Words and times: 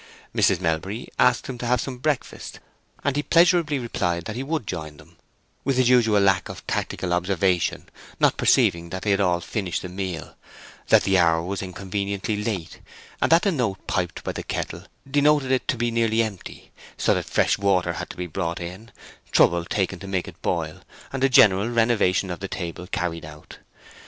Mrs. 0.35 0.59
Melbury 0.59 1.09
asked 1.19 1.45
him 1.45 1.59
to 1.59 1.65
have 1.67 1.79
some 1.79 1.99
breakfast, 1.99 2.59
and 3.03 3.15
he 3.15 3.21
pleasurably 3.21 3.77
replied 3.77 4.25
that 4.25 4.35
he 4.35 4.41
would 4.41 4.65
join 4.65 4.97
them, 4.97 5.15
with 5.63 5.77
his 5.77 5.89
usual 5.89 6.19
lack 6.19 6.49
of 6.49 6.65
tactical 6.65 7.13
observation, 7.13 7.87
not 8.19 8.35
perceiving 8.35 8.89
that 8.89 9.03
they 9.03 9.11
had 9.11 9.21
all 9.21 9.39
finished 9.41 9.83
the 9.83 9.89
meal, 9.89 10.35
that 10.87 11.03
the 11.03 11.19
hour 11.19 11.43
was 11.43 11.61
inconveniently 11.61 12.35
late, 12.43 12.79
and 13.21 13.31
that 13.31 13.43
the 13.43 13.51
note 13.51 13.85
piped 13.85 14.23
by 14.23 14.31
the 14.31 14.41
kettle 14.41 14.85
denoted 15.07 15.51
it 15.51 15.67
to 15.67 15.77
be 15.77 15.91
nearly 15.91 16.23
empty; 16.23 16.71
so 16.97 17.13
that 17.13 17.25
fresh 17.27 17.59
water 17.59 17.93
had 17.93 18.09
to 18.09 18.17
be 18.17 18.25
brought 18.25 18.59
in, 18.59 18.89
trouble 19.31 19.65
taken 19.65 19.99
to 19.99 20.07
make 20.07 20.27
it 20.27 20.41
boil, 20.41 20.81
and 21.13 21.23
a 21.23 21.29
general 21.29 21.69
renovation 21.69 22.31
of 22.31 22.39
the 22.39 22.47
table 22.47 22.87
carried 22.87 23.23
out. 23.23 23.59